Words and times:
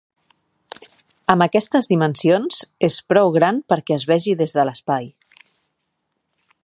Amb 1.33 1.45
aquestes 1.45 1.89
dimensions, 1.91 2.57
és 2.89 2.97
prou 3.13 3.29
gran 3.37 3.61
perquè 3.75 3.99
es 3.99 4.07
vegi 4.13 4.35
des 4.41 4.55
de 4.57 4.65
l'espai. 4.71 5.07